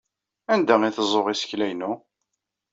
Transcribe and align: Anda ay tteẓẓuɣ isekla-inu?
Anda 0.53 0.75
ay 0.81 0.93
tteẓẓuɣ 0.93 1.27
isekla-inu? 1.33 1.91